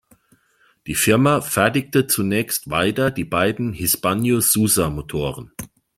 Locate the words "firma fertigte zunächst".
0.95-2.71